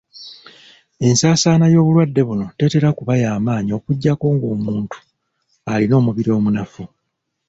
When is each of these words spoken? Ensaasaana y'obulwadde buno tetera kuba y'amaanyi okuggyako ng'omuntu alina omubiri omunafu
Ensaasaana 1.07 1.65
y'obulwadde 1.73 2.21
buno 2.27 2.45
tetera 2.59 2.87
kuba 2.97 3.13
y'amaanyi 3.21 3.71
okuggyako 3.79 4.25
ng'omuntu 4.35 4.97
alina 5.71 5.93
omubiri 5.99 6.29
omunafu 6.37 6.83